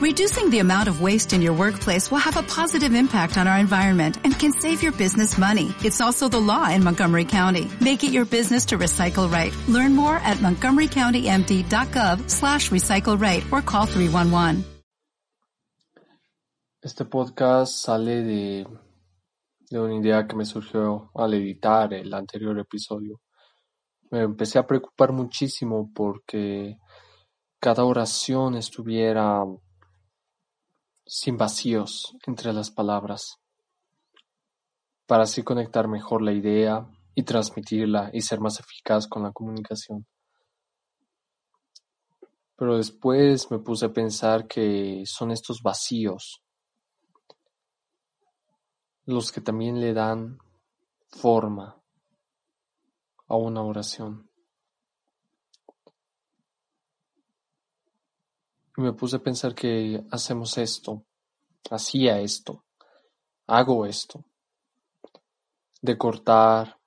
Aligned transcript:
Reducing 0.00 0.48
the 0.48 0.60
amount 0.60 0.88
of 0.88 1.02
waste 1.02 1.34
in 1.34 1.42
your 1.42 1.52
workplace 1.52 2.10
will 2.10 2.24
have 2.24 2.38
a 2.38 2.42
positive 2.42 2.94
impact 2.94 3.36
on 3.36 3.46
our 3.46 3.58
environment 3.58 4.16
and 4.24 4.32
can 4.32 4.50
save 4.50 4.82
your 4.82 4.92
business 4.92 5.36
money. 5.36 5.74
It's 5.84 6.00
also 6.00 6.26
the 6.26 6.40
law 6.40 6.70
in 6.70 6.82
Montgomery 6.82 7.26
County. 7.26 7.68
Make 7.82 8.02
it 8.02 8.10
your 8.10 8.24
business 8.24 8.64
to 8.68 8.78
recycle 8.78 9.30
right. 9.30 9.52
Learn 9.68 9.94
more 9.94 10.16
at 10.24 10.38
montgomerycountymd.gov 10.38 12.30
slash 12.30 12.70
recycle 12.70 13.20
right 13.20 13.44
or 13.52 13.60
call 13.60 13.84
311. 13.84 14.64
Este 16.82 17.04
podcast 17.04 17.74
sale 17.74 18.22
de, 18.22 18.66
de 19.68 19.78
una 19.78 19.94
idea 19.96 20.26
que 20.26 20.34
me 20.34 20.46
surgió 20.46 21.10
al 21.14 21.34
editar 21.34 21.92
el 21.92 22.14
anterior 22.14 22.58
episodio. 22.58 23.20
Me 24.10 24.20
empecé 24.20 24.58
a 24.58 24.66
preocupar 24.66 25.12
muchísimo 25.12 25.90
porque 25.94 26.78
cada 27.60 27.84
oración 27.84 28.54
estuviera 28.54 29.44
sin 31.12 31.36
vacíos 31.36 32.16
entre 32.24 32.52
las 32.52 32.70
palabras, 32.70 33.40
para 35.06 35.24
así 35.24 35.42
conectar 35.42 35.88
mejor 35.88 36.22
la 36.22 36.32
idea 36.32 36.88
y 37.16 37.24
transmitirla 37.24 38.10
y 38.12 38.20
ser 38.20 38.38
más 38.38 38.60
eficaz 38.60 39.08
con 39.08 39.24
la 39.24 39.32
comunicación. 39.32 40.06
Pero 42.54 42.76
después 42.76 43.50
me 43.50 43.58
puse 43.58 43.86
a 43.86 43.92
pensar 43.92 44.46
que 44.46 45.02
son 45.04 45.32
estos 45.32 45.62
vacíos 45.62 46.44
los 49.04 49.32
que 49.32 49.40
también 49.40 49.80
le 49.80 49.92
dan 49.92 50.38
forma 51.08 51.82
a 53.26 53.34
una 53.34 53.62
oración. 53.64 54.30
Y 58.76 58.82
me 58.82 58.92
puse 58.92 59.16
a 59.16 59.22
pensar 59.22 59.54
que 59.54 60.06
hacemos 60.10 60.56
esto, 60.56 61.04
hacía 61.70 62.20
esto, 62.20 62.64
hago 63.46 63.86
esto, 63.86 64.24
de 65.82 65.98
cortar 65.98 66.78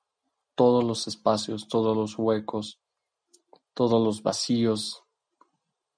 todos 0.55 0.83
los 0.83 1.07
espacios, 1.07 1.67
todos 1.67 1.95
los 1.95 2.17
huecos, 2.17 2.79
todos 3.73 4.03
los 4.03 4.21
vacíos 4.21 5.03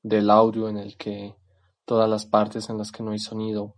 del 0.02 0.30
audio 0.30 0.70
en 0.70 0.78
el 0.78 0.98
que 0.98 1.36
todas 1.86 2.10
las 2.10 2.26
partes 2.26 2.70
en 2.70 2.78
las 2.78 2.92
que 2.92 3.04
no 3.04 3.12
hay 3.12 3.20
sonido 3.20 3.76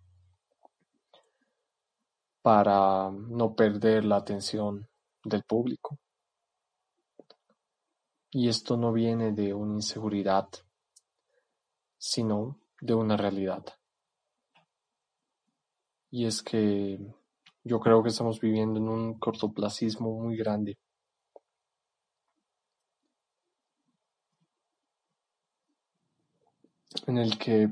para 2.42 3.12
no 3.12 3.56
perder 3.56 4.06
la 4.06 4.18
atención 4.18 4.88
del 5.24 5.44
público. 5.44 5.98
Y 8.32 8.48
esto 8.48 8.78
no 8.78 8.94
viene 8.94 9.32
de 9.32 9.54
una 9.54 9.76
inseguridad, 9.76 10.48
sino 11.98 12.60
de 12.80 12.94
una 12.94 13.18
realidad. 13.18 13.66
Y 16.10 16.26
es 16.26 16.42
que 16.42 17.00
yo 17.64 17.80
creo 17.80 18.02
que 18.02 18.10
estamos 18.10 18.40
viviendo 18.40 18.80
en 18.80 18.88
un 18.88 19.20
cortoplacismo 19.20 20.12
muy 20.22 20.38
grande. 20.38 20.78
En 27.06 27.18
el 27.18 27.38
que 27.38 27.70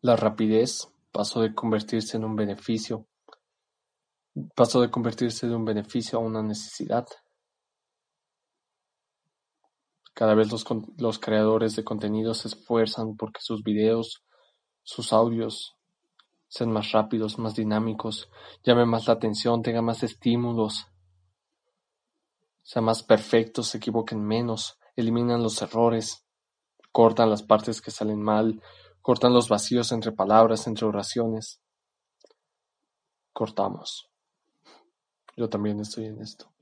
la 0.00 0.16
rapidez 0.16 0.88
pasó 1.12 1.40
de 1.40 1.54
convertirse 1.54 2.16
en 2.16 2.24
un 2.24 2.34
beneficio, 2.36 3.06
pasó 4.54 4.80
de 4.80 4.90
convertirse 4.90 5.46
de 5.46 5.54
un 5.54 5.64
beneficio 5.64 6.18
a 6.18 6.22
una 6.22 6.42
necesidad. 6.42 7.06
Cada 10.14 10.34
vez 10.34 10.50
los, 10.50 10.64
los 10.98 11.18
creadores 11.18 11.76
de 11.76 11.84
contenido 11.84 12.34
se 12.34 12.48
esfuerzan 12.48 13.16
porque 13.16 13.40
sus 13.40 13.62
videos, 13.62 14.22
sus 14.82 15.12
audios 15.12 15.76
sean 16.48 16.70
más 16.70 16.92
rápidos, 16.92 17.38
más 17.38 17.54
dinámicos, 17.54 18.28
llamen 18.62 18.88
más 18.88 19.06
la 19.06 19.14
atención, 19.14 19.62
tengan 19.62 19.86
más 19.86 20.02
estímulos, 20.02 20.86
sean 22.62 22.84
más 22.84 23.02
perfectos, 23.02 23.68
se 23.68 23.78
equivoquen 23.78 24.22
menos, 24.22 24.78
eliminan 24.94 25.42
los 25.42 25.62
errores, 25.62 26.26
cortan 26.92 27.30
las 27.30 27.42
partes 27.42 27.80
que 27.80 27.90
salen 27.90 28.20
mal, 28.20 28.62
cortan 29.00 29.32
los 29.32 29.48
vacíos 29.48 29.92
entre 29.92 30.12
palabras, 30.12 30.66
entre 30.66 30.86
oraciones. 30.86 31.60
Cortamos. 33.32 34.10
Yo 35.36 35.48
también 35.48 35.80
estoy 35.80 36.04
en 36.06 36.20
esto. 36.20 36.52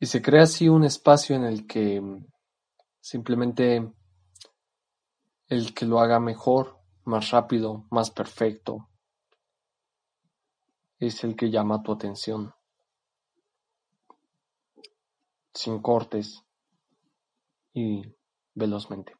Y 0.00 0.06
se 0.06 0.20
crea 0.22 0.44
así 0.44 0.68
un 0.68 0.84
espacio 0.84 1.36
en 1.36 1.44
el 1.44 1.66
que 1.66 2.02
simplemente 3.00 3.92
el 5.52 5.74
que 5.74 5.84
lo 5.84 6.00
haga 6.00 6.18
mejor, 6.18 6.78
más 7.04 7.30
rápido, 7.30 7.84
más 7.90 8.10
perfecto, 8.10 8.88
es 10.98 11.24
el 11.24 11.36
que 11.36 11.50
llama 11.50 11.82
tu 11.82 11.92
atención. 11.92 12.54
Sin 15.52 15.82
cortes 15.82 16.42
y 17.74 18.00
velozmente. 18.54 19.14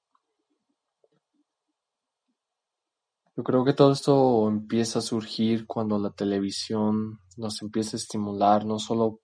Yo 3.36 3.42
creo 3.44 3.62
que 3.62 3.74
todo 3.74 3.92
esto 3.92 4.48
empieza 4.48 5.00
a 5.00 5.02
surgir 5.02 5.66
cuando 5.66 5.98
la 5.98 6.12
televisión 6.12 7.20
nos 7.36 7.60
empieza 7.60 7.96
a 7.96 8.00
estimular 8.00 8.64
no 8.64 8.78
solo 8.78 9.20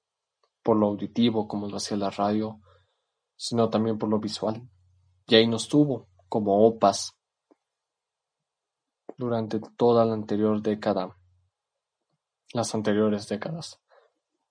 por 0.63 0.77
lo 0.77 0.89
auditivo 0.89 1.49
como 1.49 1.69
lo 1.69 1.79
hacía 1.79 1.97
la 1.97 2.11
radio, 2.11 2.61
sino 3.35 3.71
también 3.71 3.97
por 3.97 4.11
lo 4.11 4.19
visual. 4.21 4.69
Y 5.27 5.35
ahí 5.35 5.47
nos 5.47 5.69
tuvo 5.69 6.08
como 6.29 6.67
opas 6.67 7.15
durante 9.17 9.61
toda 9.77 10.05
la 10.05 10.15
anterior 10.15 10.63
década, 10.63 11.17
las 12.53 12.75
anteriores 12.75 13.29
décadas, 13.29 13.81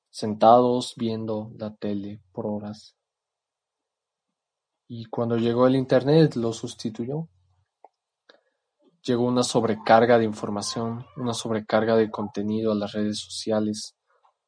sentados 0.09 0.93
viendo 0.97 1.51
la 1.57 1.73
tele 1.75 2.21
por 2.31 2.47
horas. 2.47 2.95
Y 4.87 5.05
cuando 5.05 5.37
llegó 5.37 5.67
el 5.67 5.75
Internet 5.75 6.35
lo 6.35 6.53
sustituyó 6.53 7.29
Llegó 9.07 9.23
una 9.23 9.43
sobrecarga 9.43 10.17
de 10.17 10.25
información, 10.25 11.05
una 11.15 11.33
sobrecarga 11.33 11.95
de 11.95 12.11
contenido 12.11 12.73
a 12.73 12.75
las 12.75 12.91
redes 12.91 13.19
sociales, 13.19 13.95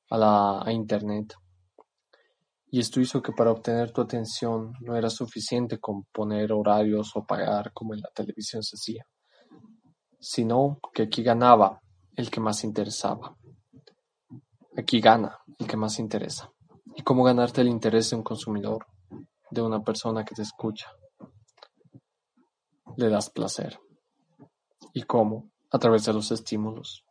a 0.10 0.18
la 0.18 0.74
internet. 0.74 1.34
Y 2.72 2.80
esto 2.80 3.02
hizo 3.02 3.22
que 3.22 3.32
para 3.32 3.52
obtener 3.52 3.92
tu 3.92 4.02
atención 4.02 4.74
no 4.82 4.96
era 4.96 5.10
suficiente 5.10 5.80
con 5.80 6.04
poner 6.12 6.52
horarios 6.52 7.12
o 7.16 7.24
pagar 7.24 7.74
como 7.74 7.96
en 7.96 8.02
la 8.02 8.10
televisión 8.14 8.62
se 8.62 8.76
hacía, 8.76 9.06
sino 10.20 10.80
que 10.94 11.04
aquí 11.04 11.24
ganaba 11.24 11.82
el 12.16 12.30
que 12.30 12.40
más 12.40 12.64
interesaba. 12.64 13.36
Aquí 14.78 15.02
gana 15.02 15.40
el 15.58 15.68
que 15.68 15.78
más 15.78 15.98
interesa. 16.00 16.52
¿Y 16.96 17.02
cómo 17.02 17.24
ganarte 17.24 17.62
el 17.62 17.70
interés 17.70 18.12
de 18.12 18.18
un 18.18 18.24
consumidor, 18.24 18.86
de 19.50 19.62
una 19.62 19.82
persona 19.82 20.24
que 20.24 20.36
te 20.36 20.44
escucha? 20.44 20.92
Le 22.98 23.10
das 23.10 23.30
placer. 23.30 23.80
¿Y 24.94 25.04
cómo? 25.04 25.50
A 25.72 25.80
través 25.80 26.06
de 26.06 26.14
los 26.14 26.32
estímulos. 26.32 27.04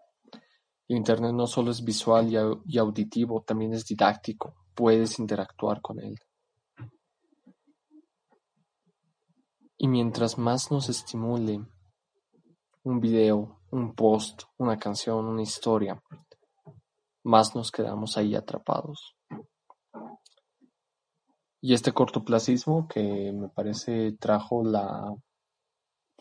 Internet 0.89 1.33
no 1.35 1.47
solo 1.47 1.71
es 1.71 1.85
visual 1.85 2.31
y 2.67 2.79
auditivo, 2.79 3.43
también 3.43 3.75
es 3.75 3.85
didáctico, 3.85 4.55
puedes 4.75 5.19
interactuar 5.19 5.83
con 5.83 6.01
él. 6.01 6.19
Y 9.77 9.87
mientras 9.87 10.39
más 10.39 10.71
nos 10.71 10.89
estimule 10.89 11.61
un 12.83 13.01
video, 13.01 13.61
un 13.71 13.95
post, 13.95 14.45
una 14.57 14.79
canción, 14.79 15.27
una 15.27 15.43
historia, 15.43 16.03
más 17.23 17.55
nos 17.55 17.71
quedamos 17.71 18.17
ahí 18.17 18.35
atrapados. 18.35 19.15
Y 21.61 21.75
este 21.75 21.93
cortoplacismo 21.93 22.89
que 22.89 23.33
me 23.33 23.49
parece 23.49 24.13
trajo 24.13 24.65
la 24.65 25.15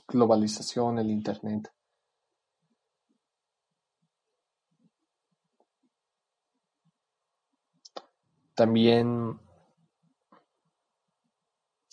globalización, 0.08 1.00
el 1.00 1.10
Internet. 1.10 1.72
También, 8.58 9.40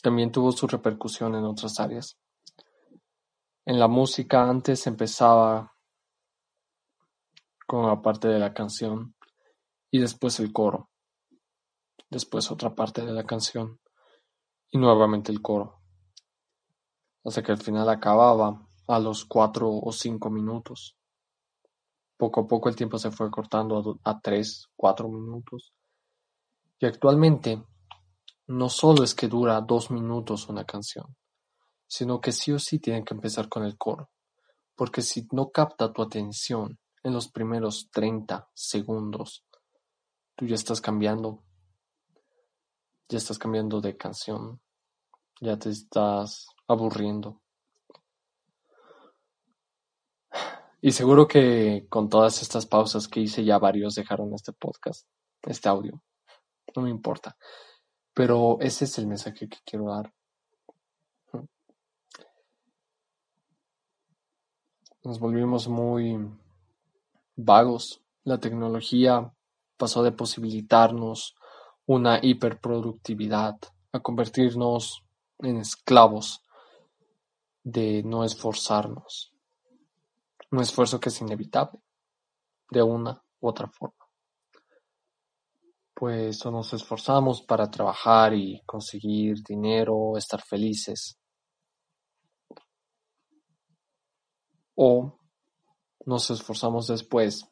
también 0.03 0.33
tuvo 0.33 0.51
su 0.51 0.67
repercusión 0.67 1.35
en 1.35 1.45
otras 1.45 1.79
áreas. 1.79 2.19
En 3.67 3.79
la 3.79 3.87
música 3.87 4.43
antes 4.43 4.87
empezaba 4.87 5.77
con 7.67 7.87
la 7.87 8.01
parte 8.03 8.29
de 8.29 8.39
la 8.39 8.55
canción 8.55 9.15
y 9.91 10.01
después 10.01 10.41
el 10.41 10.53
coro, 10.53 10.91
después 12.09 12.51
otra 12.51 12.75
parte 12.75 13.05
de 13.05 13.13
la 13.13 13.25
canción 13.25 13.79
y 14.71 14.79
nuevamente 14.79 15.31
el 15.31 15.43
coro 15.43 15.85
hasta 17.25 17.43
que 17.43 17.53
al 17.53 17.59
final 17.59 17.89
acababa 17.89 18.67
a 18.87 18.99
los 18.99 19.25
cuatro 19.25 19.71
o 19.71 19.93
cinco 19.93 20.31
minutos. 20.31 20.97
Poco 22.17 22.43
a 22.43 22.47
poco 22.47 22.69
el 22.69 22.77
tiempo 22.77 22.99
se 22.99 23.11
fue 23.11 23.31
cortando 23.31 23.99
a, 24.05 24.21
tres, 24.21 24.69
cuatro 24.77 25.09
minutos. 25.09 25.73
Y 26.85 26.87
actualmente 26.87 27.65
no 28.47 28.69
solo 28.69 29.05
es 29.05 29.15
que 29.15 29.27
dura 29.27 29.59
dos 29.63 29.91
minutos 29.91 30.51
una 30.51 30.67
canción, 30.67 31.17
sino 31.87 32.21
que 32.21 32.31
sí 32.31 32.53
o 32.53 32.59
sí 32.59 32.79
tiene 32.79 33.03
que 33.03 33.15
empezar 33.15 33.49
con 33.49 33.65
el 33.65 33.79
coro, 33.79 34.11
porque 34.77 35.01
si 35.01 35.27
no 35.33 35.49
capta 35.49 35.95
tu 35.95 36.03
atención 36.03 36.79
en 37.03 37.15
los 37.15 37.31
primeros 37.31 37.89
30 37.91 38.51
segundos, 38.53 39.47
tú 40.37 40.45
ya 40.45 40.57
estás 40.57 40.83
cambiando, 40.83 41.43
ya 43.09 43.17
estás 43.17 43.39
cambiando 43.39 43.81
de 43.81 43.97
canción, 43.97 44.61
ya 45.41 45.59
te 45.59 45.71
estás 45.71 46.49
aburriendo. 46.69 47.41
Y 50.83 50.93
seguro 50.93 51.27
que 51.27 51.87
con 51.89 52.11
todas 52.11 52.43
estas 52.43 52.67
pausas 52.67 53.09
que 53.09 53.21
hice 53.21 53.43
ya 53.43 53.59
varios 53.59 53.95
dejaron 53.95 54.35
este 54.35 54.53
podcast, 54.53 55.09
este 55.47 55.71
audio. 55.71 56.03
No 56.75 56.83
me 56.83 56.91
importa. 56.91 57.37
Pero 58.13 58.59
ese 58.61 58.85
es 58.85 58.99
el 58.99 59.07
mensaje 59.07 59.49
que 59.49 59.59
quiero 59.65 59.87
dar. 59.87 60.13
Nos 65.03 65.19
volvimos 65.19 65.69
muy 65.69 66.19
vagos. 67.37 68.01
La 68.23 68.39
tecnología 68.39 69.33
pasó 69.77 70.03
de 70.03 70.13
posibilitarnos 70.13 71.35
una 71.87 72.19
hiperproductividad 72.23 73.57
a 73.93 74.01
convertirnos 74.01 75.05
en 75.41 75.59
esclavos 75.59 76.43
de 77.63 78.03
no 78.05 78.25
esforzarnos 78.25 79.35
un 80.55 80.61
esfuerzo 80.61 81.01
que 81.01 81.09
es 81.09 81.21
inevitable, 81.21 81.81
de 82.71 82.83
una 82.83 83.23
u 83.41 83.49
otra 83.49 83.69
forma. 83.69 84.04
Pues 86.05 86.45
o 86.45 86.51
nos 86.51 86.71
esforzamos 86.75 87.41
para 87.41 87.71
trabajar 87.71 88.35
y 88.35 88.61
conseguir 88.67 89.43
dinero, 89.43 90.19
estar 90.19 90.43
felices, 90.43 91.19
o 94.75 95.19
nos 96.05 96.31
esforzamos 96.31 96.89
después 96.89 97.51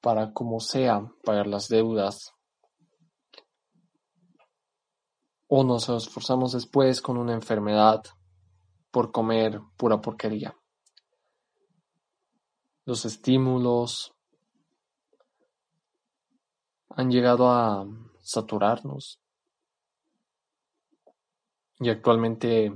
para 0.00 0.32
como 0.32 0.58
sea 0.58 1.08
pagar 1.22 1.46
las 1.46 1.68
deudas. 1.68 2.32
O 5.46 5.62
nos 5.62 5.88
esforzamos 5.88 6.54
después 6.54 7.00
con 7.00 7.18
una 7.18 7.34
enfermedad 7.34 8.02
por 8.90 9.12
comer 9.12 9.60
pura 9.76 10.00
porquería. 10.00 10.56
Los 12.84 13.04
estímulos 13.04 14.15
han 16.96 17.10
llegado 17.10 17.50
a 17.50 17.86
saturarnos 18.22 19.20
y 21.78 21.90
actualmente 21.90 22.72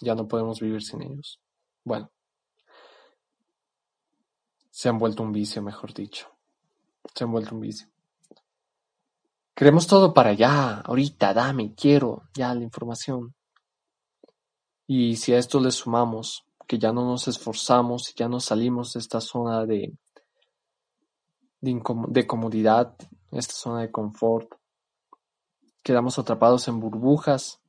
ya 0.00 0.14
no 0.14 0.26
podemos 0.26 0.60
vivir 0.60 0.82
sin 0.82 1.02
ellos. 1.02 1.38
Bueno, 1.84 2.10
se 4.70 4.88
han 4.88 4.98
vuelto 4.98 5.22
un 5.22 5.32
vicio, 5.32 5.62
mejor 5.62 5.92
dicho. 5.92 6.28
Se 7.14 7.24
han 7.24 7.30
vuelto 7.30 7.54
un 7.54 7.60
vicio. 7.60 7.88
Queremos 9.54 9.86
todo 9.86 10.14
para 10.14 10.30
allá, 10.30 10.80
ahorita, 10.80 11.34
dame, 11.34 11.74
quiero, 11.74 12.22
ya 12.34 12.54
la 12.54 12.62
información. 12.62 13.34
Y 14.86 15.16
si 15.16 15.34
a 15.34 15.38
esto 15.38 15.60
le 15.60 15.72
sumamos 15.72 16.44
que 16.66 16.78
ya 16.78 16.92
no 16.92 17.04
nos 17.04 17.28
esforzamos 17.28 18.10
y 18.10 18.14
ya 18.14 18.28
no 18.28 18.40
salimos 18.40 18.92
de 18.92 19.00
esta 19.00 19.20
zona 19.20 19.66
de, 19.66 19.92
de, 21.60 22.26
comodidad, 22.26 22.94
esta 23.30 23.54
zona 23.54 23.80
de 23.82 23.90
confort. 23.90 24.54
Quedamos 25.82 26.18
atrapados 26.18 26.68
en 26.68 26.80
burbujas 26.80 27.60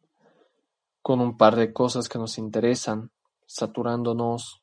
con 1.02 1.22
un 1.22 1.38
par 1.38 1.56
de 1.56 1.74
cosas 1.74 2.10
que 2.10 2.20
nos 2.20 2.38
interesan, 2.38 3.12
saturándonos 3.46 4.62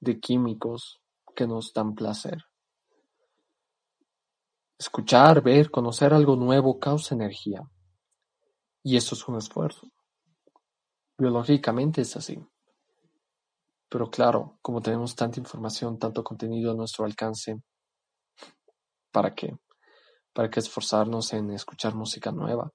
de 0.00 0.20
químicos 0.20 1.00
que 1.34 1.46
nos 1.46 1.72
dan 1.72 1.94
placer. 1.94 2.44
Escuchar, 4.78 5.42
ver, 5.42 5.70
conocer 5.70 6.12
algo 6.12 6.36
nuevo 6.36 6.78
causa 6.78 7.14
energía. 7.14 7.62
Y 8.82 8.96
eso 8.96 9.14
es 9.14 9.26
un 9.26 9.36
esfuerzo. 9.36 9.88
Biológicamente 11.16 12.02
es 12.02 12.16
así. 12.16 12.38
Pero 13.88 14.10
claro, 14.10 14.58
como 14.62 14.80
tenemos 14.80 15.16
tanta 15.16 15.40
información, 15.40 15.98
tanto 15.98 16.22
contenido 16.22 16.72
a 16.72 16.74
nuestro 16.74 17.04
alcance, 17.04 17.60
¿para 19.10 19.34
qué? 19.34 19.56
¿Para 20.38 20.50
qué 20.50 20.60
esforzarnos 20.60 21.32
en 21.32 21.50
escuchar 21.50 21.96
música 21.96 22.30
nueva? 22.30 22.70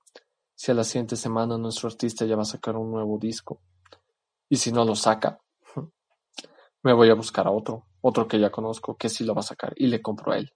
Si 0.53 0.69
a 0.69 0.73
la 0.73 0.83
siguiente 0.83 1.15
semana 1.15 1.57
nuestro 1.57 1.87
artista 1.87 2.25
ya 2.25 2.35
va 2.35 2.41
a 2.41 2.45
sacar 2.45 2.75
un 2.75 2.91
nuevo 2.91 3.17
disco, 3.17 3.61
y 4.49 4.57
si 4.57 4.73
no 4.73 4.83
lo 4.83 4.95
saca, 4.95 5.39
me 6.83 6.91
voy 6.91 7.09
a 7.09 7.13
buscar 7.13 7.47
a 7.47 7.51
otro, 7.51 7.85
otro 8.01 8.27
que 8.27 8.37
ya 8.37 8.51
conozco, 8.51 8.97
que 8.97 9.07
sí 9.07 9.23
lo 9.23 9.33
va 9.33 9.39
a 9.39 9.43
sacar, 9.43 9.71
y 9.77 9.87
le 9.87 10.01
compro 10.01 10.33
a 10.33 10.39
él. 10.39 10.51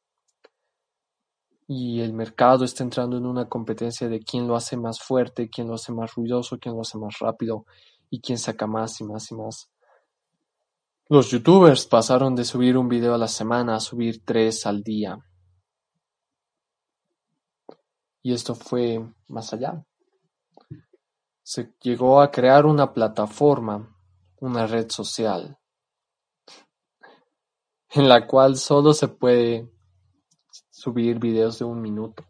Y 1.65 2.01
el 2.01 2.11
mercado 2.11 2.65
está 2.65 2.83
entrando 2.83 3.15
en 3.15 3.25
una 3.25 3.47
competencia 3.47 4.09
de 4.09 4.19
quién 4.19 4.45
lo 4.45 4.57
hace 4.57 4.75
más 4.75 4.99
fuerte, 4.99 5.49
quién 5.49 5.69
lo 5.69 5.75
hace 5.75 5.93
más 5.93 6.13
ruidoso, 6.13 6.59
quién 6.59 6.75
lo 6.75 6.81
hace 6.81 6.97
más 6.97 7.19
rápido, 7.21 7.63
y 8.09 8.19
quién 8.19 8.37
saca 8.37 8.67
más 8.67 8.99
y 8.99 9.05
más 9.05 9.31
y 9.31 9.35
más. 9.35 9.71
Los 11.07 11.31
youtubers 11.31 11.85
pasaron 11.85 12.35
de 12.35 12.43
subir 12.43 12.75
un 12.77 12.89
video 12.89 13.13
a 13.13 13.17
la 13.17 13.29
semana 13.29 13.77
a 13.77 13.79
subir 13.79 14.25
tres 14.25 14.65
al 14.65 14.83
día. 14.83 15.17
Y 18.27 18.33
esto 18.33 18.55
fue 18.55 18.99
más 19.29 19.53
allá. 19.53 19.85
Se 21.43 21.73
llegó 21.81 22.19
a 22.19 22.29
crear 22.29 22.65
una 22.65 22.93
plataforma, 22.93 23.97
una 24.41 24.67
red 24.67 24.89
social, 24.89 25.57
en 27.91 28.09
la 28.09 28.27
cual 28.27 28.57
solo 28.57 28.91
se 28.91 29.07
puede 29.07 29.71
subir 30.69 31.19
videos 31.19 31.59
de 31.59 31.63
un 31.63 31.79
minuto. 31.79 32.25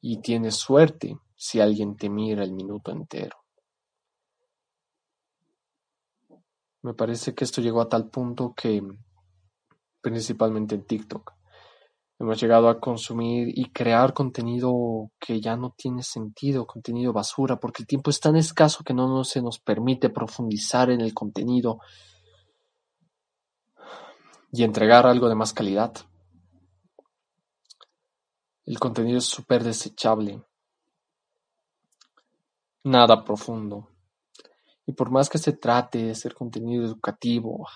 Y 0.00 0.20
tienes 0.20 0.56
suerte 0.56 1.16
si 1.36 1.60
alguien 1.60 1.94
te 1.96 2.10
mira 2.10 2.42
el 2.42 2.50
minuto 2.50 2.90
entero. 2.90 3.36
Me 6.82 6.92
parece 6.92 7.36
que 7.36 7.44
esto 7.44 7.60
llegó 7.60 7.82
a 7.82 7.88
tal 7.88 8.10
punto 8.10 8.52
que, 8.52 8.82
principalmente 10.00 10.74
en 10.74 10.84
TikTok, 10.84 11.37
hemos 12.18 12.40
llegado 12.40 12.68
a 12.68 12.80
consumir 12.80 13.48
y 13.56 13.70
crear 13.70 14.12
contenido 14.12 15.10
que 15.20 15.40
ya 15.40 15.56
no 15.56 15.74
tiene 15.76 16.02
sentido, 16.02 16.66
contenido 16.66 17.12
basura, 17.12 17.56
porque 17.56 17.82
el 17.82 17.86
tiempo 17.86 18.10
es 18.10 18.18
tan 18.18 18.36
escaso 18.36 18.82
que 18.82 18.94
no 18.94 19.22
se 19.24 19.40
nos 19.40 19.60
permite 19.60 20.10
profundizar 20.10 20.90
en 20.90 21.00
el 21.00 21.14
contenido 21.14 21.78
y 24.50 24.64
entregar 24.64 25.06
algo 25.06 25.28
de 25.28 25.36
más 25.36 25.52
calidad. 25.52 25.94
El 28.64 28.78
contenido 28.78 29.18
es 29.18 29.24
súper 29.24 29.62
desechable, 29.62 30.42
nada 32.82 33.24
profundo. 33.24 33.88
Y 34.86 34.92
por 34.92 35.10
más 35.10 35.28
que 35.28 35.38
se 35.38 35.52
trate 35.52 35.98
de 36.04 36.10
hacer 36.12 36.34
contenido 36.34 36.84
educativo, 36.84 37.68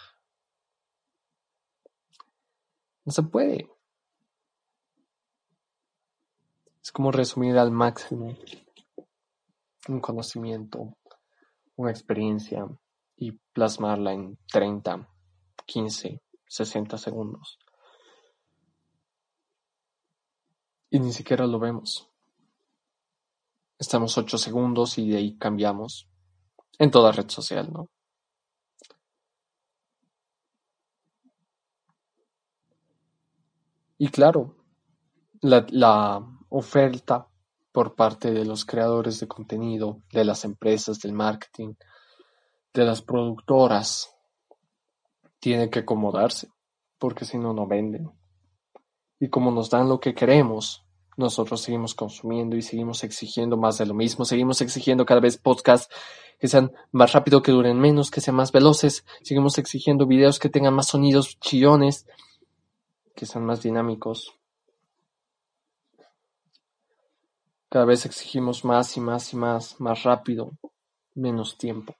no 3.04 3.12
se 3.12 3.22
puede. 3.22 3.68
Es 6.82 6.90
como 6.90 7.12
resumir 7.12 7.58
al 7.58 7.70
máximo 7.70 8.36
un 9.88 10.00
conocimiento, 10.00 10.96
una 11.76 11.90
experiencia 11.90 12.66
y 13.16 13.32
plasmarla 13.52 14.12
en 14.12 14.36
30, 14.50 15.08
15, 15.64 16.20
60 16.48 16.98
segundos. 16.98 17.58
Y 20.90 20.98
ni 20.98 21.12
siquiera 21.12 21.46
lo 21.46 21.60
vemos. 21.60 22.08
Estamos 23.78 24.18
8 24.18 24.36
segundos 24.36 24.98
y 24.98 25.08
de 25.08 25.18
ahí 25.18 25.38
cambiamos 25.38 26.08
en 26.78 26.90
toda 26.90 27.12
red 27.12 27.28
social, 27.28 27.72
¿no? 27.72 27.88
Y 33.98 34.08
claro, 34.08 34.56
la, 35.40 35.64
la, 35.70 36.41
oferta 36.52 37.28
por 37.72 37.94
parte 37.94 38.30
de 38.30 38.44
los 38.44 38.64
creadores 38.66 39.18
de 39.18 39.26
contenido, 39.26 40.02
de 40.12 40.24
las 40.24 40.44
empresas, 40.44 41.00
del 41.00 41.14
marketing, 41.14 41.74
de 42.74 42.84
las 42.84 43.00
productoras, 43.00 44.14
tiene 45.40 45.70
que 45.70 45.80
acomodarse, 45.80 46.48
porque 46.98 47.24
si 47.24 47.38
no, 47.38 47.54
no 47.54 47.66
venden. 47.66 48.10
Y 49.18 49.28
como 49.28 49.50
nos 49.50 49.70
dan 49.70 49.88
lo 49.88 49.98
que 49.98 50.14
queremos, 50.14 50.84
nosotros 51.16 51.62
seguimos 51.62 51.94
consumiendo 51.94 52.56
y 52.56 52.62
seguimos 52.62 53.02
exigiendo 53.02 53.56
más 53.56 53.78
de 53.78 53.86
lo 53.86 53.94
mismo, 53.94 54.24
seguimos 54.24 54.60
exigiendo 54.60 55.06
cada 55.06 55.20
vez 55.20 55.38
podcasts 55.38 55.94
que 56.38 56.48
sean 56.48 56.72
más 56.90 57.12
rápido, 57.12 57.42
que 57.42 57.52
duren 57.52 57.78
menos, 57.78 58.10
que 58.10 58.20
sean 58.20 58.36
más 58.36 58.52
veloces, 58.52 59.04
seguimos 59.22 59.58
exigiendo 59.58 60.06
videos 60.06 60.38
que 60.38 60.48
tengan 60.48 60.74
más 60.74 60.88
sonidos 60.88 61.38
chillones, 61.40 62.06
que 63.14 63.26
sean 63.26 63.46
más 63.46 63.62
dinámicos. 63.62 64.41
Cada 67.72 67.86
vez 67.86 68.04
exigimos 68.04 68.66
más 68.66 68.98
y 68.98 69.00
más 69.00 69.32
y 69.32 69.36
más, 69.36 69.80
más 69.80 70.02
rápido, 70.02 70.50
menos 71.14 71.56
tiempo, 71.56 71.96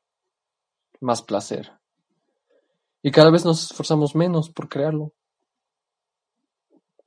más 1.00 1.22
placer. 1.22 1.72
Y 3.02 3.10
cada 3.10 3.30
vez 3.30 3.46
nos 3.46 3.70
esforzamos 3.70 4.14
menos 4.14 4.50
por 4.50 4.68
crearlo. 4.68 5.12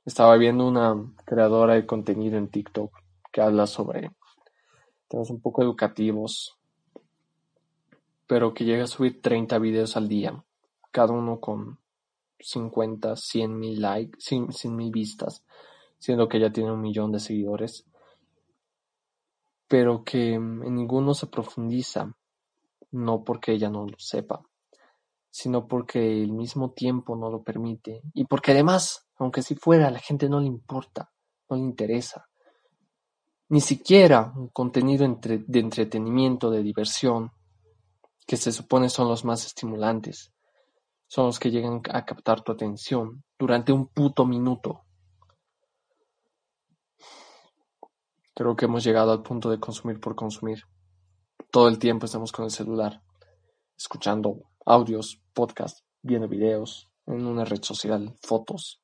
Estaba 0.04 0.36
viendo 0.36 0.66
una 0.66 0.96
creadora 1.24 1.74
de 1.74 1.86
contenido 1.86 2.38
en 2.38 2.48
TikTok 2.48 2.92
que 3.30 3.40
habla 3.40 3.68
sobre 3.68 4.10
temas 5.06 5.30
un 5.30 5.40
poco 5.40 5.62
educativos, 5.62 6.58
pero 8.26 8.52
que 8.52 8.64
llega 8.64 8.82
a 8.82 8.88
subir 8.88 9.22
30 9.22 9.60
videos 9.60 9.96
al 9.96 10.08
día, 10.08 10.42
cada 10.90 11.12
uno 11.12 11.38
con 11.38 11.78
50, 12.40 13.14
100 13.14 13.58
mil 13.60 13.80
likes, 13.80 14.18
100 14.18 14.74
mil 14.74 14.90
vistas, 14.90 15.44
siendo 16.00 16.28
que 16.28 16.38
ella 16.38 16.52
tiene 16.52 16.72
un 16.72 16.80
millón 16.80 17.12
de 17.12 17.20
seguidores, 17.20 17.86
pero 19.68 20.04
que 20.04 20.34
en 20.34 20.74
ninguno 20.74 21.14
se 21.14 21.26
profundiza, 21.26 22.14
no 22.92 23.24
porque 23.24 23.52
ella 23.52 23.68
no 23.68 23.86
lo 23.86 23.98
sepa, 23.98 24.42
sino 25.30 25.66
porque 25.66 26.22
el 26.22 26.32
mismo 26.32 26.70
tiempo 26.70 27.16
no 27.16 27.30
lo 27.30 27.42
permite, 27.42 28.02
y 28.14 28.24
porque 28.24 28.52
además 28.52 29.06
aunque 29.18 29.42
si 29.42 29.54
fuera, 29.54 29.88
a 29.88 29.90
la 29.90 29.98
gente 29.98 30.28
no 30.28 30.40
le 30.40 30.46
importa, 30.46 31.10
no 31.48 31.56
le 31.56 31.62
interesa. 31.62 32.28
Ni 33.48 33.60
siquiera 33.60 34.32
un 34.36 34.48
contenido 34.48 35.06
de 35.06 35.58
entretenimiento, 35.60 36.50
de 36.50 36.62
diversión, 36.62 37.32
que 38.26 38.36
se 38.36 38.52
supone 38.52 38.88
son 38.88 39.08
los 39.08 39.24
más 39.24 39.46
estimulantes, 39.46 40.32
son 41.06 41.26
los 41.26 41.38
que 41.38 41.50
llegan 41.50 41.80
a 41.90 42.04
captar 42.04 42.42
tu 42.42 42.52
atención 42.52 43.22
durante 43.38 43.72
un 43.72 43.86
puto 43.86 44.26
minuto. 44.26 44.84
Creo 48.36 48.54
que 48.54 48.66
hemos 48.66 48.84
llegado 48.84 49.12
al 49.12 49.22
punto 49.22 49.48
de 49.48 49.58
consumir 49.58 49.98
por 49.98 50.14
consumir. 50.14 50.64
Todo 51.50 51.68
el 51.68 51.78
tiempo 51.78 52.04
estamos 52.04 52.32
con 52.32 52.44
el 52.44 52.50
celular, 52.50 53.00
escuchando 53.78 54.42
audios, 54.66 55.22
podcasts, 55.32 55.82
viendo 56.02 56.28
videos, 56.28 56.90
en 57.06 57.24
una 57.24 57.46
red 57.46 57.62
social, 57.62 58.14
fotos, 58.20 58.82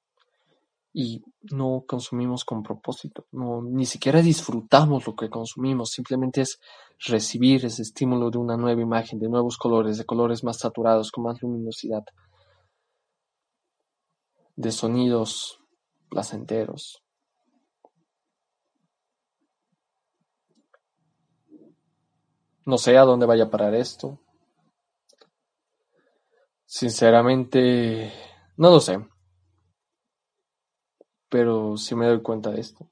y 0.95 1.23
no 1.51 1.85
consumimos 1.87 2.47
con 2.47 2.63
propósito, 2.63 3.27
no, 3.33 3.61
ni 3.61 3.85
siquiera 3.85 4.23
disfrutamos 4.23 5.07
lo 5.07 5.15
que 5.15 5.29
consumimos, 5.29 5.91
simplemente 5.91 6.41
es 6.41 6.59
recibir 7.07 7.67
ese 7.67 7.83
estímulo 7.83 8.31
de 8.31 8.39
una 8.39 8.57
nueva 8.57 8.81
imagen, 8.81 9.19
de 9.19 9.29
nuevos 9.29 9.59
colores, 9.59 9.99
de 9.99 10.07
colores 10.07 10.45
más 10.45 10.61
saturados, 10.61 11.11
con 11.11 11.25
más 11.25 11.43
luminosidad, 11.43 12.05
de 14.57 14.73
sonidos 14.73 15.59
placenteros. 16.09 17.02
No 22.65 22.79
sé 22.79 22.97
a 22.97 23.03
dónde 23.03 23.27
vaya 23.27 23.45
a 23.45 23.51
parar 23.51 23.75
esto. 23.75 24.19
Sinceramente, 26.67 28.13
no 28.57 28.71
lo 28.71 28.81
sé 28.81 28.99
pero 31.33 31.79
sí 31.79 31.95
me 31.95 32.07
doy 32.07 32.21
cuenta 32.21 32.51
de 32.51 32.61
esto, 32.61 32.91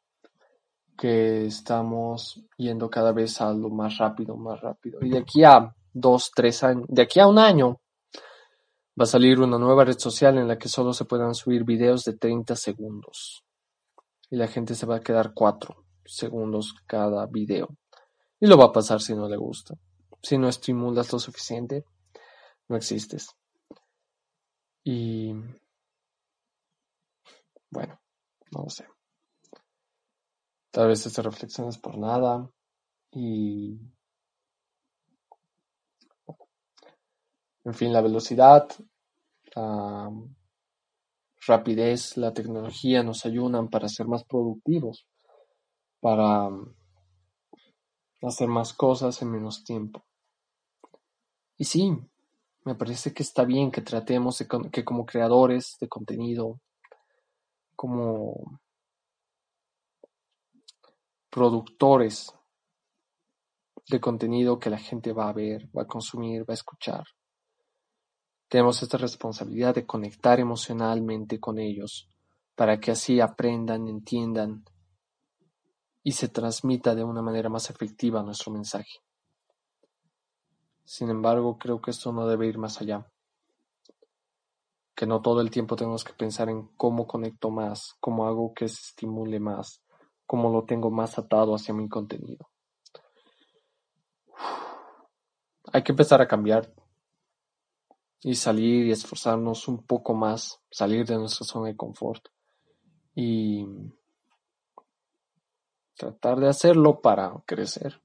que 0.96 1.44
estamos 1.44 2.42
yendo 2.56 2.88
cada 2.88 3.12
vez 3.12 3.38
a 3.42 3.52
lo 3.52 3.68
más 3.68 3.98
rápido, 3.98 4.34
más 4.34 4.58
rápido. 4.62 4.98
Y 5.02 5.10
de 5.10 5.18
aquí 5.18 5.44
a 5.44 5.76
dos, 5.92 6.30
tres 6.34 6.64
años, 6.64 6.86
de 6.88 7.02
aquí 7.02 7.20
a 7.20 7.26
un 7.26 7.38
año, 7.38 7.82
va 8.98 9.04
a 9.04 9.06
salir 9.06 9.40
una 9.40 9.58
nueva 9.58 9.84
red 9.84 9.98
social 9.98 10.38
en 10.38 10.48
la 10.48 10.56
que 10.56 10.70
solo 10.70 10.94
se 10.94 11.04
puedan 11.04 11.34
subir 11.34 11.64
videos 11.64 12.02
de 12.04 12.16
30 12.16 12.56
segundos. 12.56 13.44
Y 14.30 14.36
la 14.36 14.48
gente 14.48 14.74
se 14.74 14.86
va 14.86 14.96
a 14.96 15.00
quedar 15.00 15.34
cuatro 15.34 15.84
segundos 16.06 16.74
cada 16.86 17.26
video. 17.26 17.68
Y 18.40 18.46
lo 18.46 18.56
va 18.56 18.66
a 18.66 18.72
pasar 18.72 19.00
si 19.00 19.14
no 19.14 19.28
le 19.28 19.36
gusta. 19.36 19.74
Si 20.22 20.38
no 20.38 20.48
estimulas 20.48 21.12
lo 21.12 21.18
suficiente, 21.18 21.84
no 22.68 22.76
existes. 22.76 23.28
Y 24.82 25.32
bueno, 27.70 28.00
no 28.52 28.62
lo 28.64 28.70
sé. 28.70 28.86
Tal 30.70 30.88
vez 30.88 31.04
estas 31.04 31.24
reflexiones 31.24 31.78
por 31.78 31.98
nada 31.98 32.48
y... 33.12 33.78
En 37.62 37.74
fin, 37.74 37.92
la 37.92 38.00
velocidad, 38.00 38.68
la 39.54 40.10
rapidez, 41.46 42.16
la 42.16 42.32
tecnología 42.32 43.02
nos 43.02 43.26
ayudan 43.26 43.68
para 43.68 43.88
ser 43.88 44.06
más 44.06 44.24
productivos, 44.24 45.06
para 46.00 46.48
hacer 48.22 48.48
más 48.48 48.72
cosas 48.72 49.20
en 49.22 49.30
menos 49.30 49.64
tiempo. 49.64 50.04
Y 51.56 51.64
sí, 51.64 51.96
me 52.64 52.74
parece 52.74 53.12
que 53.12 53.22
está 53.22 53.44
bien 53.44 53.70
que 53.70 53.80
tratemos 53.80 54.44
que 54.72 54.84
como 54.84 55.06
creadores 55.06 55.76
de 55.80 55.88
contenido 55.88 56.60
como 57.74 58.60
productores 61.30 62.34
de 63.88 64.00
contenido 64.00 64.58
que 64.58 64.70
la 64.70 64.78
gente 64.78 65.12
va 65.12 65.28
a 65.28 65.32
ver, 65.32 65.68
va 65.76 65.82
a 65.82 65.86
consumir, 65.86 66.42
va 66.42 66.52
a 66.52 66.54
escuchar. 66.54 67.04
Tenemos 68.48 68.82
esta 68.82 68.98
responsabilidad 68.98 69.74
de 69.74 69.86
conectar 69.86 70.40
emocionalmente 70.40 71.40
con 71.40 71.58
ellos 71.58 72.08
para 72.54 72.78
que 72.78 72.90
así 72.90 73.20
aprendan, 73.20 73.88
entiendan 73.88 74.64
y 76.02 76.12
se 76.12 76.28
transmita 76.28 76.94
de 76.94 77.04
una 77.04 77.22
manera 77.22 77.48
más 77.48 77.70
efectiva 77.70 78.22
nuestro 78.22 78.52
mensaje. 78.52 79.00
Sin 80.84 81.10
embargo, 81.10 81.58
creo 81.58 81.80
que 81.80 81.90
esto 81.90 82.12
no 82.12 82.26
debe 82.26 82.46
ir 82.46 82.58
más 82.58 82.80
allá 82.80 83.06
que 85.00 85.06
no 85.06 85.22
todo 85.22 85.40
el 85.40 85.50
tiempo 85.50 85.76
tenemos 85.76 86.04
que 86.04 86.12
pensar 86.12 86.50
en 86.50 86.68
cómo 86.76 87.06
conecto 87.06 87.48
más, 87.48 87.96
cómo 88.00 88.26
hago 88.26 88.52
que 88.52 88.68
se 88.68 88.82
estimule 88.88 89.40
más, 89.40 89.82
cómo 90.26 90.50
lo 90.50 90.64
tengo 90.64 90.90
más 90.90 91.18
atado 91.18 91.54
hacia 91.54 91.72
mi 91.72 91.88
contenido. 91.88 92.50
Hay 95.72 95.82
que 95.82 95.92
empezar 95.92 96.20
a 96.20 96.28
cambiar 96.28 96.70
y 98.20 98.34
salir 98.34 98.88
y 98.88 98.92
esforzarnos 98.92 99.68
un 99.68 99.86
poco 99.86 100.12
más, 100.12 100.60
salir 100.70 101.06
de 101.06 101.16
nuestra 101.16 101.46
zona 101.46 101.68
de 101.68 101.76
confort 101.78 102.28
y 103.14 103.64
tratar 106.00 106.40
de 106.40 106.48
hacerlo 106.48 107.00
para 107.02 107.30
crecer. 107.44 108.00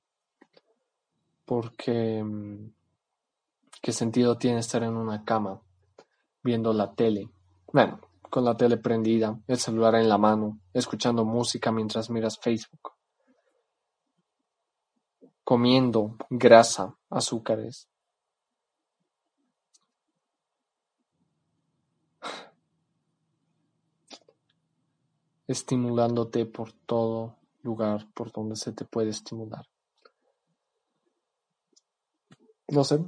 Porque 1.45 2.21
mm, 2.23 2.71
¿qué 3.81 3.93
sentido 3.93 4.37
tiene 4.37 4.59
estar 4.59 4.83
en 4.83 4.97
una 4.97 5.23
cama 5.23 5.61
viendo 6.43 6.73
la 6.73 6.93
tele. 6.93 7.29
Bueno, 7.71 8.01
con 8.29 8.43
la 8.43 8.57
tele 8.57 8.75
prendida, 8.77 9.39
el 9.47 9.57
celular 9.57 9.95
en 9.95 10.09
la 10.09 10.17
mano, 10.17 10.59
escuchando 10.73 11.23
música 11.23 11.71
mientras 11.71 12.09
miras 12.09 12.37
Facebook. 12.37 12.91
Comiendo 15.43 16.17
grasa, 16.29 16.97
azúcares. 17.09 17.87
Estimulándote 25.47 26.45
por 26.45 26.73
todo 26.73 27.37
lugar 27.65 28.07
por 28.13 28.31
donde 28.31 28.55
se 28.55 28.71
te 28.71 28.85
puede 28.85 29.09
estimular. 29.09 29.65
No 32.69 32.83
sé, 32.83 33.03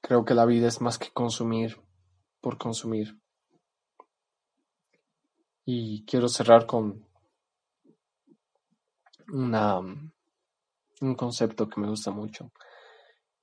creo 0.00 0.24
que 0.24 0.34
la 0.34 0.44
vida 0.44 0.68
es 0.68 0.80
más 0.80 0.98
que 0.98 1.10
consumir 1.12 1.80
por 2.40 2.58
consumir. 2.58 3.18
Y 5.64 6.04
quiero 6.04 6.28
cerrar 6.28 6.66
con 6.66 7.06
una, 9.32 9.78
un 9.78 11.14
concepto 11.16 11.68
que 11.68 11.80
me 11.80 11.88
gusta 11.88 12.10
mucho. 12.10 12.50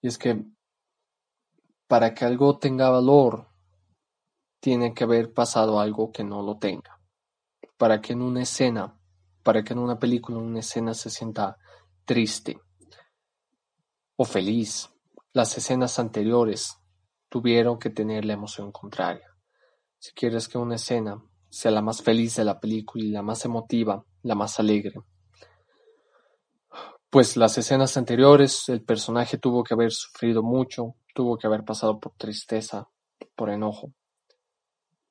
Y 0.01 0.07
es 0.07 0.17
que 0.17 0.45
para 1.87 2.13
que 2.13 2.25
algo 2.25 2.59
tenga 2.59 2.89
valor, 2.89 3.47
tiene 4.59 4.93
que 4.93 5.05
haber 5.05 5.33
pasado 5.33 5.79
algo 5.79 6.11
que 6.11 6.23
no 6.23 6.41
lo 6.41 6.57
tenga. 6.57 6.99
Para 7.77 8.01
que 8.01 8.13
en 8.13 8.21
una 8.21 8.41
escena, 8.41 8.96
para 9.47 9.63
que 9.63 9.71
en 9.71 9.79
una 9.79 9.97
película, 9.97 10.39
una 10.39 10.59
escena 10.59 10.93
se 10.93 11.09
sienta 11.09 11.55
triste 12.03 12.59
o 14.17 14.25
feliz, 14.25 14.89
las 15.31 15.57
escenas 15.57 15.99
anteriores 15.99 16.75
tuvieron 17.29 17.79
que 17.79 17.89
tener 17.89 18.25
la 18.25 18.33
emoción 18.33 18.73
contraria. 18.73 19.33
Si 19.99 20.11
quieres 20.11 20.49
que 20.49 20.57
una 20.57 20.75
escena 20.75 21.23
sea 21.49 21.71
la 21.71 21.81
más 21.81 22.01
feliz 22.01 22.35
de 22.35 22.43
la 22.43 22.59
película 22.59 23.05
y 23.05 23.07
la 23.07 23.21
más 23.21 23.45
emotiva, 23.45 24.03
la 24.21 24.35
más 24.35 24.59
alegre, 24.59 24.95
pues 27.09 27.37
las 27.37 27.57
escenas 27.57 27.95
anteriores 27.95 28.67
el 28.67 28.83
personaje 28.83 29.37
tuvo 29.37 29.63
que 29.63 29.75
haber 29.75 29.93
sufrido 29.93 30.43
mucho, 30.43 30.95
tuvo 31.15 31.37
que 31.37 31.47
haber 31.47 31.63
pasado 31.63 32.01
por 32.01 32.11
tristeza, 32.17 32.89
por 33.33 33.49
enojo. 33.49 33.93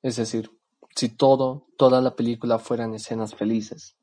Es 0.03 0.17
decir, 0.17 0.51
si 0.95 1.09
todo, 1.09 1.65
toda 1.75 2.01
la 2.01 2.15
película 2.15 2.59
fueran 2.59 2.93
escenas 2.93 3.33
felices, 3.33 3.96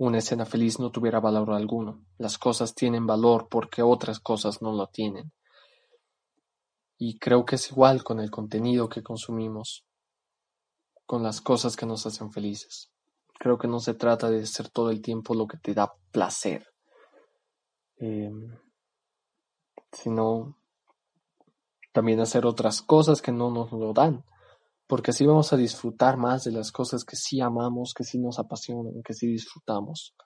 una 0.00 0.16
escena 0.16 0.46
feliz 0.46 0.80
no 0.80 0.90
tuviera 0.90 1.20
valor 1.20 1.52
alguno. 1.52 2.02
Las 2.16 2.38
cosas 2.38 2.74
tienen 2.74 3.06
valor 3.06 3.48
porque 3.50 3.82
otras 3.82 4.18
cosas 4.18 4.62
no 4.62 4.72
lo 4.72 4.86
tienen. 4.86 5.30
Y 6.96 7.18
creo 7.18 7.44
que 7.44 7.56
es 7.56 7.70
igual 7.70 8.02
con 8.02 8.18
el 8.18 8.30
contenido 8.30 8.88
que 8.88 9.02
consumimos, 9.02 9.84
con 11.04 11.22
las 11.22 11.42
cosas 11.42 11.76
que 11.76 11.84
nos 11.84 12.06
hacen 12.06 12.32
felices. 12.32 12.90
Creo 13.38 13.58
que 13.58 13.68
no 13.68 13.78
se 13.78 13.92
trata 13.92 14.30
de 14.30 14.46
ser 14.46 14.70
todo 14.70 14.88
el 14.88 15.02
tiempo 15.02 15.34
lo 15.34 15.46
que 15.46 15.58
te 15.58 15.74
da 15.74 15.92
placer, 16.12 16.66
em, 17.98 18.56
sino 19.92 20.56
también 21.92 22.20
hacer 22.20 22.46
otras 22.46 22.80
cosas 22.80 23.20
que 23.20 23.32
no 23.32 23.50
nos 23.50 23.70
lo 23.70 23.92
dan, 23.92 24.24
porque 24.90 25.12
así 25.12 25.24
vamos 25.24 25.52
a 25.52 25.56
disfrutar 25.56 26.16
más 26.16 26.42
de 26.42 26.50
las 26.50 26.72
cosas 26.72 27.04
que 27.04 27.14
sí 27.14 27.40
amamos, 27.40 27.94
que 27.94 28.02
sí 28.02 28.18
nos 28.18 28.40
apasionan, 28.40 29.04
que 29.04 29.14
sí 29.14 29.28
disfrutamos. 29.28 30.16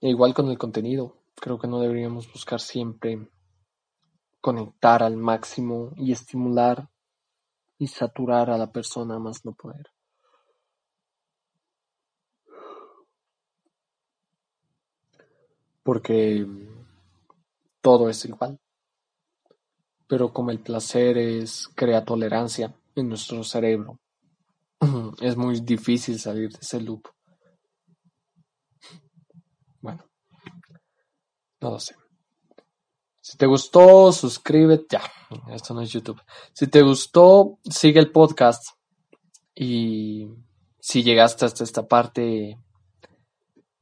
E 0.00 0.10
igual 0.10 0.32
con 0.32 0.48
el 0.48 0.56
contenido, 0.56 1.16
creo 1.34 1.58
que 1.58 1.66
no 1.66 1.80
deberíamos 1.80 2.32
buscar 2.32 2.60
siempre 2.60 3.28
conectar 4.40 5.02
al 5.02 5.16
máximo 5.16 5.94
y 5.96 6.12
estimular 6.12 6.88
y 7.76 7.88
saturar 7.88 8.50
a 8.50 8.56
la 8.56 8.70
persona 8.70 9.18
más 9.18 9.44
no 9.44 9.52
poder. 9.54 9.90
Porque 15.82 16.46
todo 17.80 18.08
es 18.08 18.24
igual. 18.26 18.60
Pero 20.08 20.32
como 20.32 20.50
el 20.50 20.60
placer 20.60 21.18
es 21.18 21.68
crea 21.74 22.04
tolerancia 22.04 22.74
en 22.94 23.08
nuestro 23.08 23.42
cerebro, 23.42 23.98
es 25.20 25.36
muy 25.36 25.60
difícil 25.60 26.18
salir 26.20 26.50
de 26.50 26.58
ese 26.60 26.80
loop. 26.80 27.08
Bueno, 29.80 30.04
no 31.60 31.70
lo 31.70 31.80
sé. 31.80 31.96
Si 33.20 33.36
te 33.36 33.46
gustó, 33.46 34.12
suscríbete. 34.12 34.86
Ya, 34.96 35.02
esto 35.52 35.74
no 35.74 35.80
es 35.80 35.90
YouTube. 35.90 36.22
Si 36.52 36.68
te 36.68 36.82
gustó, 36.82 37.58
sigue 37.68 37.98
el 37.98 38.12
podcast. 38.12 38.62
Y 39.52 40.28
si 40.78 41.02
llegaste 41.02 41.44
hasta 41.44 41.64
esta 41.64 41.88
parte, 41.88 42.56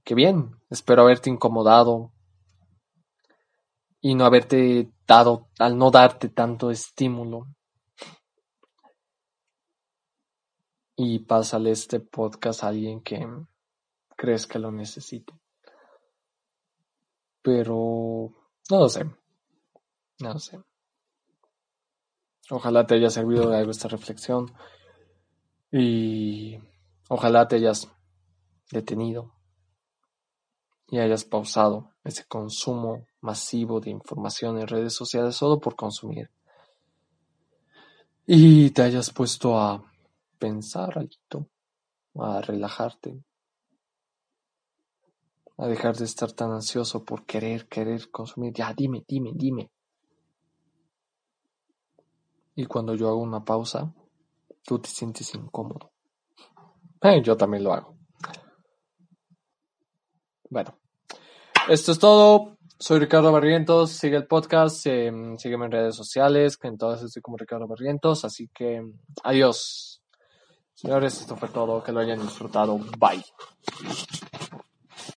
qué 0.02 0.14
bien. 0.14 0.56
Espero 0.70 1.02
haberte 1.02 1.28
incomodado 1.28 2.13
y 4.06 4.14
no 4.14 4.26
haberte 4.26 4.92
dado, 5.06 5.48
al 5.58 5.78
no 5.78 5.90
darte 5.90 6.28
tanto 6.28 6.70
estímulo. 6.70 7.46
Y 10.94 11.20
pásale 11.20 11.70
este 11.70 12.00
podcast 12.00 12.64
a 12.64 12.68
alguien 12.68 13.00
que 13.00 13.26
crees 14.14 14.46
que 14.46 14.58
lo 14.58 14.70
necesite. 14.70 15.32
Pero 17.40 18.30
no 18.70 18.78
lo 18.78 18.88
sé. 18.90 19.06
No 20.20 20.38
sé. 20.38 20.62
Ojalá 22.50 22.86
te 22.86 22.96
haya 22.96 23.08
servido 23.08 23.48
de 23.48 23.56
algo 23.56 23.70
esta 23.70 23.88
reflexión 23.88 24.52
y 25.72 26.58
ojalá 27.08 27.48
te 27.48 27.56
hayas 27.56 27.90
detenido 28.70 29.32
y 30.88 30.98
hayas 30.98 31.24
pausado 31.24 31.94
ese 32.04 32.26
consumo 32.26 33.06
masivo 33.24 33.80
de 33.80 33.90
información 33.90 34.58
en 34.58 34.68
redes 34.68 34.94
sociales 34.94 35.34
solo 35.34 35.58
por 35.58 35.74
consumir 35.74 36.30
y 38.26 38.70
te 38.70 38.82
hayas 38.82 39.10
puesto 39.10 39.58
a 39.58 39.82
pensar 40.38 40.96
algo, 40.98 41.48
a 42.16 42.40
relajarte, 42.40 43.22
a 45.58 45.66
dejar 45.66 45.96
de 45.96 46.04
estar 46.04 46.32
tan 46.32 46.52
ansioso 46.52 47.04
por 47.04 47.24
querer, 47.24 47.68
querer 47.68 48.10
consumir. 48.10 48.52
Ya, 48.54 48.72
dime, 48.74 49.04
dime, 49.06 49.32
dime. 49.34 49.70
Y 52.56 52.66
cuando 52.66 52.94
yo 52.94 53.08
hago 53.08 53.18
una 53.20 53.44
pausa, 53.44 53.92
tú 54.64 54.78
te 54.78 54.88
sientes 54.88 55.34
incómodo. 55.34 55.92
Eh, 57.02 57.20
yo 57.22 57.36
también 57.36 57.64
lo 57.64 57.74
hago. 57.74 57.96
Bueno, 60.48 60.78
esto 61.68 61.92
es 61.92 61.98
todo. 61.98 62.53
Soy 62.78 62.98
Ricardo 62.98 63.32
Barrientos. 63.32 63.92
Sigue 63.92 64.16
el 64.16 64.26
podcast. 64.26 64.86
Eh, 64.86 65.12
sígueme 65.38 65.66
en 65.66 65.72
redes 65.72 65.94
sociales, 65.96 66.56
que 66.56 66.68
en 66.68 66.76
todas 66.76 67.02
estoy 67.02 67.22
como 67.22 67.36
Ricardo 67.36 67.66
Barrientos. 67.66 68.24
Así 68.24 68.48
que 68.52 68.82
adiós. 69.22 70.02
Señores, 70.74 71.20
esto 71.20 71.36
fue 71.36 71.48
todo. 71.48 71.82
Que 71.82 71.92
lo 71.92 72.00
hayan 72.00 72.20
disfrutado. 72.20 72.78
Bye. 72.98 73.24